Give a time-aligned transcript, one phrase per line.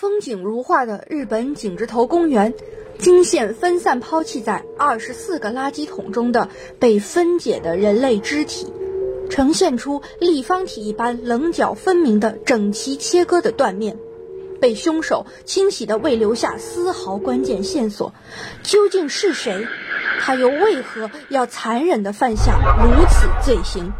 [0.00, 2.54] 风景如画的日本景之头公园，
[2.98, 8.72] 惊现分散抛弃在二十四个垃圾桶中的被分解的人类肢体，
[9.28, 13.98] 呈现出立方体一般棱角分明的整齐切割的断面，
[14.58, 18.14] 被凶手清洗的未留下丝毫关键线索。
[18.62, 19.66] 究竟是谁？
[20.18, 23.92] 他又为何要残忍地犯下如此罪行？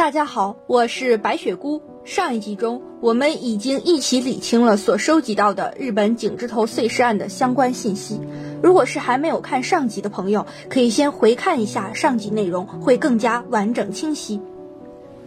[0.00, 1.82] 大家好，我是白雪姑。
[2.06, 8.18] 上一集中，我们已经一起理清了所收集到的日本井之头碎尸案的相关信息。
[8.62, 14.40] 如果是还没有看上集的朋友，可以先回看一下上集内容，会更加完整清晰。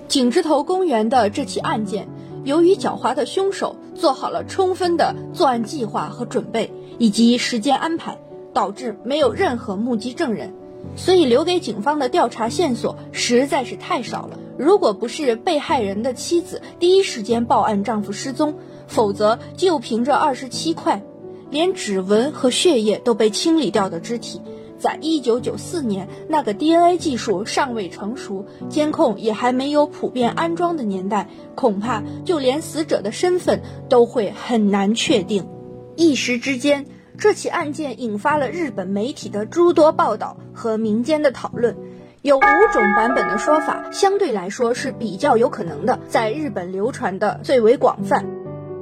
[0.07, 2.07] 井之头公园的这起案件，
[2.43, 8.17] 由于狡猾的凶手做好了充分的作案计划和准备，以及时间安排，
[8.53, 10.51] 导致没有任何目击证人。
[10.95, 14.39] 所以留给警方的调查线索实在是太少了。
[14.57, 18.55] 如果不是被害人的妻子第一时间报案丈夫失踪，
[18.87, 21.01] 否则就凭这二十七块，
[21.49, 24.41] 连指纹和血液都被清理掉的肢体，
[24.77, 35.47] 在一九九四年那个 DNA 技术尚未成熟、监控也还没有普遍安装的年代，恐怕就连死者的身份都会很难确定。
[35.95, 36.85] 一时之间。
[37.15, 41.77] 这起案件引发了日本媒体的诸多报道和民间的讨论，
[42.23, 48.25] 有五种版本的说法，相对来说是比较有可能的，在日本流传的最为广泛。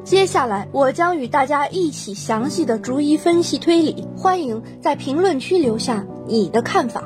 [0.03, 7.05] 接下来，我将与大家一起详细的逐一分析推理，欢迎在评论区留下你的看法。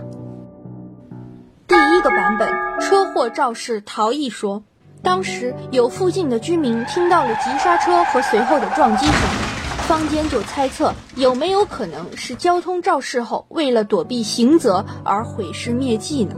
[1.69, 2.49] 第一个版本，
[2.81, 4.66] 车祸肇事逃逸说，
[5.02, 9.45] 当时有附近的居民听到了急刹车和随后的撞击声。
[9.88, 16.36] 坊间就猜测有没有可能是交通肇事后为了躲避刑责而毁尸灭迹呢？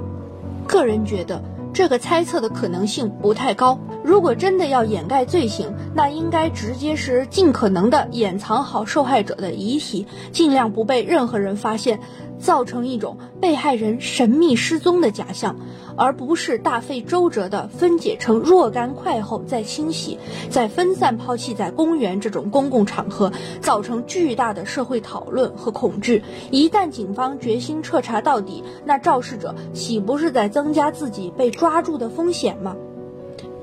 [0.67, 1.42] 个人觉得
[1.73, 3.80] 这个猜测的可能性不太高。
[4.08, 12.00] 如果真的要掩盖罪行，那应该直接是尽可能的掩藏好受害者的遗体，尽量不被任何人发现。
[12.40, 15.56] 造成一种被害人神秘失踪的假象，
[15.96, 20.20] 而不是大费周折的分解成若干块后再清洗、
[20.52, 26.23] 再分散抛弃在公园这种公共场合，造成巨大的社会讨论和恐惧。
[26.52, 32.76] 一旦警方决心彻查到底，那肇事者岂不是在增加自己被抓住的风险吗？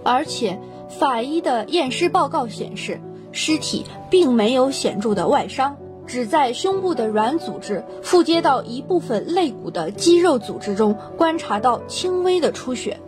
[0.05, 3.01] 而且，法医的验尸报告显示，
[3.33, 5.77] 尸体并没有显著的外伤。
[6.07, 13.01] 只在胸部的软组织附接到一部分肋骨的肌肉组织中观察到轻微的出血，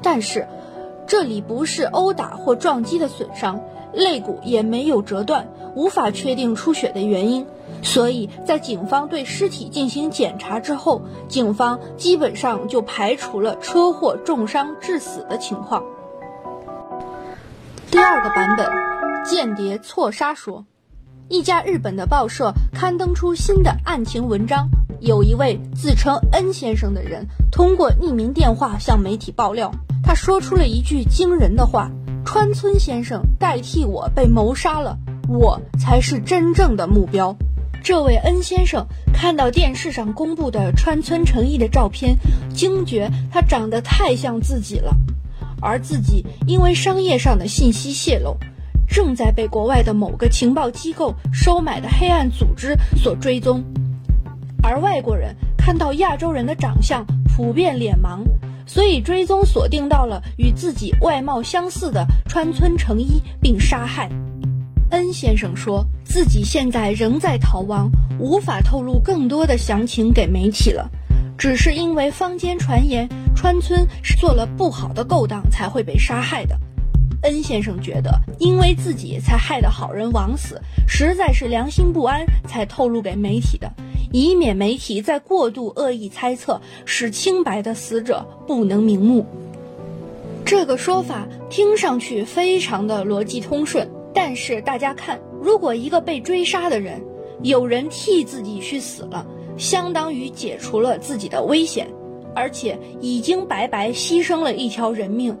[0.00, 0.46] 但是
[1.08, 3.60] 这里不是殴打或撞击的损伤，
[3.92, 7.44] 肋骨也没有折断，无法确定出血的原因。
[7.82, 15.82] 所以在警方对尸体进行检查之后，警方基本上就排除了车祸重伤致死的情况。
[17.96, 18.68] 第二个版本，
[19.24, 20.66] 间谍错杀说。
[21.30, 24.68] 一家日本的报社刊登出新的案情文章，
[25.00, 29.72] 有一位自称恩先生的人通过匿名电话向媒体爆料，
[30.04, 31.90] 他说出了一句惊人的话
[32.22, 37.34] ：“川村先生代替我被谋杀了，我才是真正的目标。”
[37.82, 42.18] 这位恩先生看到电视上公布的川村诚一的照片，
[42.52, 44.94] 惊觉他长得太像自己了，
[45.60, 48.36] 而自己因为商业上的信息泄露。
[48.88, 53.60] 正在被国外的某个情报机构收买的黑暗组织所追踪，
[54.62, 58.20] 而外国人看到亚洲人的长相普遍脸盲，
[58.64, 64.08] 所以追踪锁定到了与自己外貌相似的川村诚一，并杀害。
[64.90, 67.90] 恩先生说自己现在仍在逃亡，
[68.20, 70.88] 无法透露更多的详情给媒体了，
[71.38, 76.58] 只是因为坊间传言川村是做了不好的勾当才会被杀害的。
[77.22, 83.70] 恩先生觉得，因为自己才害得好人枉死，实在是良心不安，才透露给媒体的，
[84.12, 89.26] 以免媒体在过度恶意猜测，使清白的死者不能瞑目。
[90.44, 97.02] 这个说法听上去非常的逻辑通顺，但是大家看，如果一个被追杀的人，
[97.42, 99.26] 有人替自己去死了，
[99.56, 101.86] 相当于解除了自己的危险，
[102.34, 105.36] 而且已经白白牺牲了一条人命。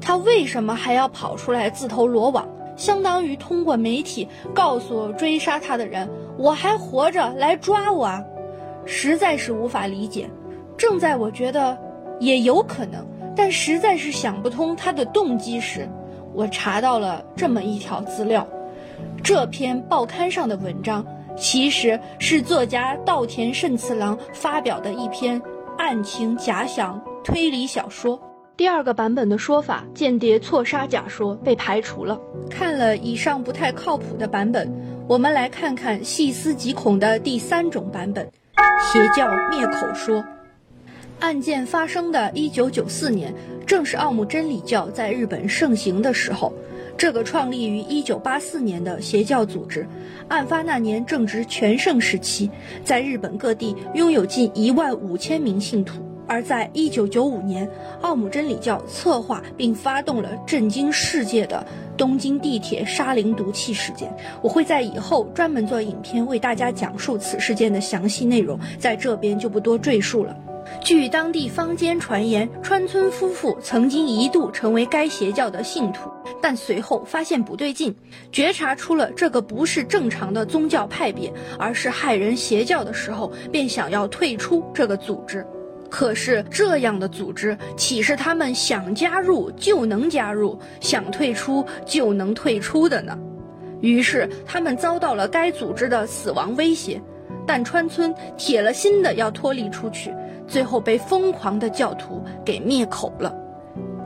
[0.00, 2.48] 他为什么还要跑出来自投罗网？
[2.76, 8.22] 相当于通过媒体告诉追杀他的人，我还活着，来抓我啊！
[8.84, 10.30] 实在是无法理解。
[10.76, 11.76] 正在我觉得
[12.20, 13.04] 也有可能，
[13.34, 15.88] 但实在是想不通他的动机时，
[16.32, 18.46] 我查到了这么一条资料。
[19.24, 21.04] 这篇报刊上的文章
[21.38, 25.40] 其实是作家稻田慎次郎发表的一篇
[25.76, 28.20] 案情假想推理小说。
[28.56, 32.20] 第二个版本的说法“间谍错杀”假说被排除了。
[32.50, 34.68] 看了以上不太靠谱的版本，
[35.06, 38.28] 我们来看看细思极恐的第三种版本——
[38.92, 40.24] 邪教灭口说。
[41.20, 43.32] 案件发生的一九九四年，
[43.64, 46.52] 正是奥姆真理教在日本盛行的时候。
[46.98, 49.86] 这个创立于一九八四年的邪教组织，
[50.26, 52.50] 案发那年正值全盛时期，
[52.82, 56.02] 在日本各地拥有近一万五千名信徒。
[56.26, 61.64] 而在一九九五年，奥姆真理教策划并发动了震惊世界的
[61.96, 64.12] 东京地铁沙林毒气事件。
[64.42, 70.36] 我会在以后专门做影片为大家讲述此事件的详细内容，在这边就不多赘述了。
[70.80, 76.10] 据当地坊间传言，川村夫妇曾经一度成为该邪教的信徒，
[76.40, 77.94] 但随后发现不对劲，
[78.32, 85.46] 觉察出了这个不是正常的宗教派别，而是害人邪教的时候，便想要退出这个组织。
[85.90, 93.18] 可是这样的组织岂是他们想加入就能加入，想退出就能退出的呢？
[93.80, 97.00] 于是他们遭到了该组织的死亡威胁，
[97.46, 100.12] 但川村铁了心的要脱离出去。
[100.48, 103.32] 最后被疯狂的教徒给灭口了。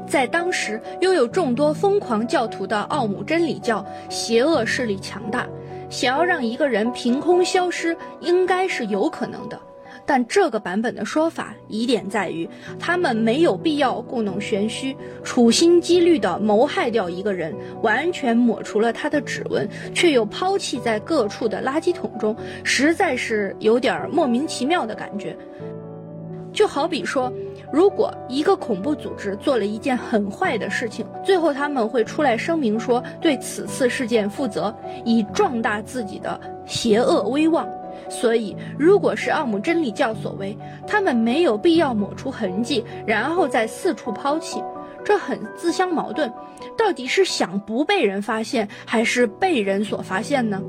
[0.07, 5.47] 在当时，拥有众多疯狂教徒的奥姆真理教邪恶势力强大，
[5.89, 9.59] 想要让一个人凭空消失，应该是有可能的。
[10.05, 12.47] 但这个版本的说法疑点在于，
[12.79, 25.37] 他们没有必要故弄玄虚，处心积虑地谋害掉一个人，完全抹除了他的指纹，却又抛弃在各处的垃圾桶中，实在是有点莫名其妙的感觉。
[26.53, 27.33] 就好比说，
[27.73, 37.67] 如果一个恐怖组织做了一件很坏的事情，最后他们会出来声明说对此次事件负责，以壮大自己的邪恶威望。
[38.09, 40.57] 所以，如果是奥姆真理教所为，
[40.87, 44.63] 他们没有必要抹除痕迹，然后再四处抛弃，
[45.05, 46.31] 这很自相矛盾。
[46.77, 50.61] 到底是想不被人发现，还是被人所发现呢？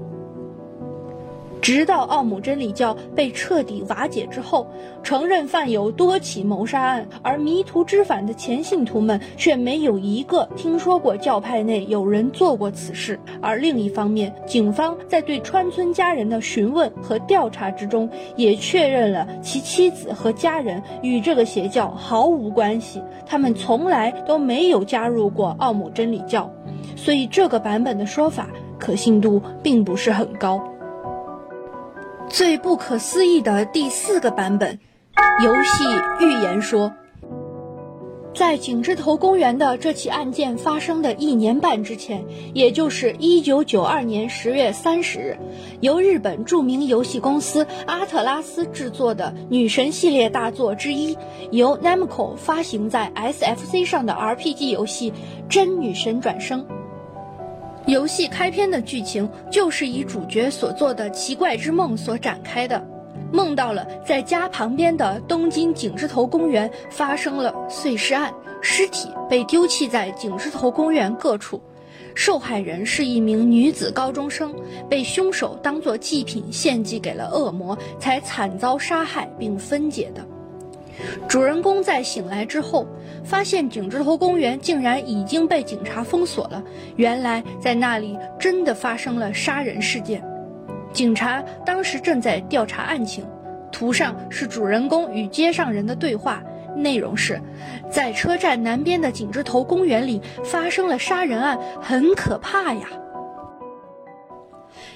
[1.64, 4.68] 直到奥姆真理教被彻底瓦解之后，
[5.02, 13.18] 承认犯有多起谋杀案，而迷途知返的前信徒们却没有一个听说过教派内有人做过此事。
[13.40, 26.52] 而另一方面，警方在对川村家人的询问和调查之中，也确认了其妻子和家人与这个邪教毫无关系，他们从来都没有加入过奥姆真理教，
[26.98, 30.62] 所以这个版本的说法可信度并不是很高。
[32.30, 34.80] 最不可思议的第四个版本，
[35.44, 35.84] 游戏
[36.20, 36.92] 预言说，
[38.34, 45.38] 在景之头公园的这起案件发生的一年半之前，也就是一九九二年十月三十日，
[45.80, 51.16] 由日本著名游戏公司阿特拉斯制作的女神系列大作之一，
[51.52, 55.12] 由 Namco 发行在 SFC 上的 RPG 游戏
[55.48, 56.62] 《真女神转生》。
[57.86, 62.82] 游戏开篇的剧情就是以主角所做的奇怪之梦所展开的，
[63.32, 71.62] 梦到了在家旁边的东京景之头公园发生了碎尸案，尸体被丢弃在景之头公园各处，
[72.16, 74.56] 受害人是一名女子高中生，
[74.90, 80.26] 被凶手当作祭品献祭给了恶魔，才惨遭杀害并分解的。
[81.28, 82.88] 主人公在醒来之后，
[83.24, 86.64] 发现景之头公园竟然已经被警察封锁了。
[86.96, 90.24] 原来在那里真的发生了杀人事件，
[90.92, 93.26] 警察当时正在调查案情。
[93.72, 96.44] 图上是主人公与街上人的对话，
[96.76, 97.42] 内容是：
[97.90, 102.88] 在车站南边的景之头公园里发生了杀人案，很可怕呀。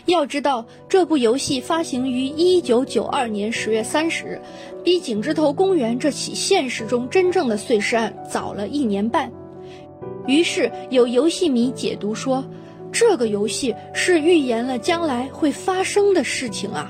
[0.08, 4.42] 要知道，这部游戏发行于一九九二年十月三十日，
[4.82, 9.30] 比景之头公园这起现实中真正的碎尸案早了一年半。
[10.26, 12.42] 于是有游戏迷解读说，
[12.90, 16.90] 这个游戏是预言了将来会发生的事情啊！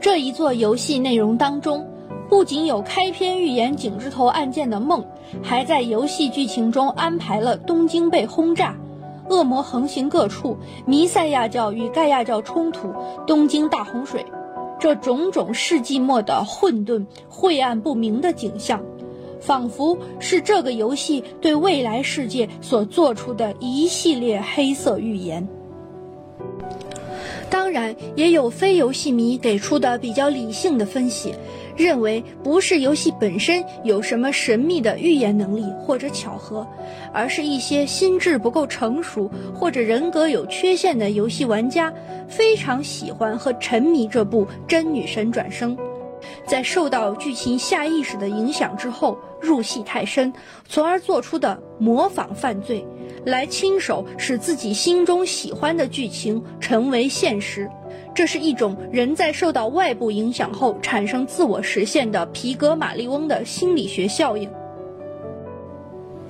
[0.00, 1.84] 这一座游戏内容当中，
[2.28, 5.04] 不仅有开篇预言景之头案件的梦，
[5.42, 8.76] 还在游戏剧情中安排了东京被轰炸。
[9.28, 10.56] 恶魔横行各处，
[10.86, 12.92] 弥赛亚教与盖亚教冲突，
[13.26, 14.24] 东京大洪水，
[14.78, 18.82] 这种种世纪末的混沌、晦暗不明的景象，
[19.40, 25.48] 仿佛是这个游戏对未来世界所做出的一系列黑色预言。
[27.50, 31.34] 当然，也有非游戏迷给出的比较理性的分析。
[31.76, 36.66] 认为不是游戏本身有什么神秘的预言能力或者巧合，
[37.12, 41.92] 而是一些心智不够成熟或者人格有缺陷的游戏玩家
[42.28, 45.76] 非常喜欢和沉迷这部《真女神转生》，
[46.46, 50.32] 在受到剧情下意识的影响之后入戏太深，
[50.68, 52.86] 从而做出的模仿犯罪，
[53.24, 57.68] 来亲手使自己心中喜欢的剧情成为现实。
[58.14, 64.50] 这是一种人在受到外部影响后产生自我实现的皮格马利翁的心理学效应。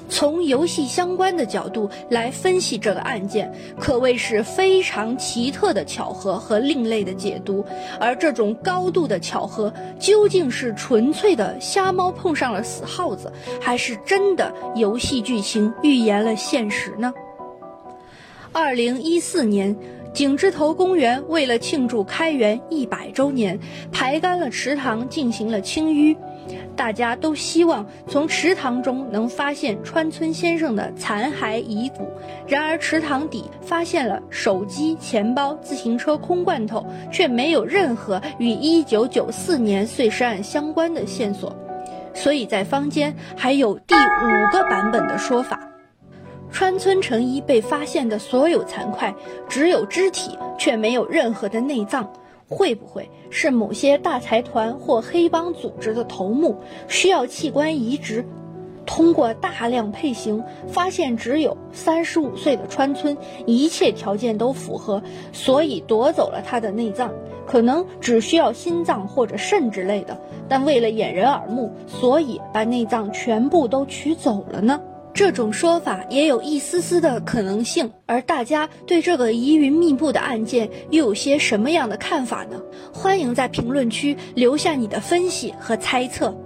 [0.08, 7.64] 从游戏相关的角度来分析这个案件，可谓是非常奇特的巧合和另类的解读。
[7.98, 17.12] 而这种高度的巧合，究竟是纯粹的瞎猫碰上了死耗子，还是真的游戏剧情预言了现实呢？
[18.52, 19.76] 二零一四年。
[20.14, 23.60] 景之头公园为了庆祝开园一百周年，
[23.92, 26.16] 排干了池塘，进行了清淤。
[26.74, 32.08] 大家都希望从池塘中能发现川村先生的残骸遗骨。
[32.46, 41.56] 然而，池塘底发现了手机、钱包、自行车空罐头，却没有任何与1994年碎尸案相关的线索。
[42.14, 45.60] 所以在坊间还有第五个版本的说法。
[46.50, 49.14] 川村成一被发现的所有残块
[49.48, 52.10] 只有肢体，却没有任何的内脏，
[52.48, 56.56] 会不会是某些大财团或黑帮组织的头目
[56.88, 58.24] 需要器官移植？
[58.86, 67.12] 通过大量配型，发现只有三十五岁的川村，一切条件都符合，所以夺走了他的内脏，
[67.48, 70.16] 可能只需要心脏或者肾之类的，
[70.48, 74.80] 但为了掩人耳目，所以把内脏全部都取走了呢？
[75.16, 82.60] 这种说法也有一丝丝的可能性，而大家对这个疑云密布的案件又有些什么样的看法呢？
[82.92, 86.36] 欢迎在评论区留下你的分析和猜测。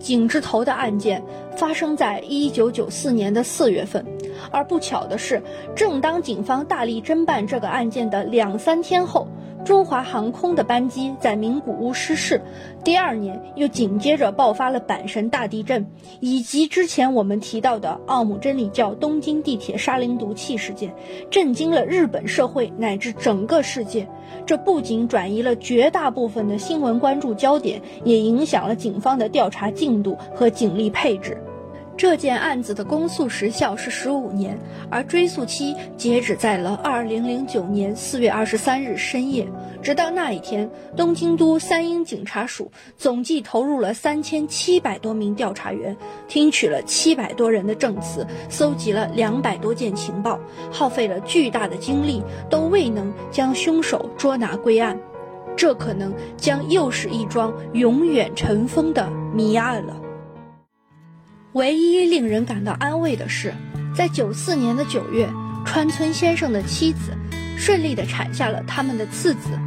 [0.00, 1.22] 井之头的案件
[1.56, 4.04] 发生在一九九四年的四月份，
[4.50, 5.40] 而不巧的是，
[5.76, 9.28] 正当警方大力侦办这个案件的两三天后。
[9.64, 12.40] 中华航空的班机在名古屋失事，
[12.84, 15.86] 第二年又紧接着爆发了阪神大地震，
[16.20, 20.94] 以及之前我们提到的奥姆真理教东京地铁沙林毒气事件，
[21.30, 24.08] 震惊了日本社会乃至整个世界。
[24.46, 31.36] 这不仅转移了绝大部分的新闻关注焦点，也影响了警方的调查进度和警力配置。
[31.98, 34.56] 这件案子的公诉时效是十五年，
[34.88, 39.48] 而追诉期截止在了二零零九年四月二十三日深夜。
[39.82, 45.96] 直到那一天，东京都三鹰警察署总计投入了三千七百多名调查员，
[46.28, 50.38] 听取了七百多人的证词，搜集了两百多件情报，
[50.70, 54.96] 耗费了巨大的精力，都未能将凶手捉拿归案。
[55.56, 59.97] 这可能将又是一桩永远尘封的谜案了。
[61.58, 63.52] 唯一令人感到安慰的是，
[63.92, 65.28] 在九四年的九月，
[65.66, 67.10] 川村先生的妻子
[67.56, 69.58] 顺利地产下了他们的次子，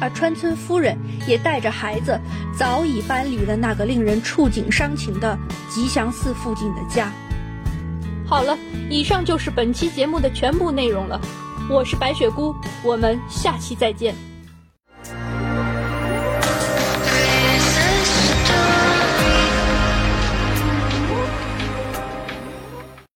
[0.00, 0.96] 而川村夫人
[1.26, 2.18] 也带着孩子
[2.56, 7.12] 早已搬离了那个令人触景伤情的吉祥寺附近的家。
[8.26, 8.56] 好了，
[8.88, 11.20] 以上就是本期节目的全部内容了。
[11.68, 14.29] 我是白雪姑，我们下期再见。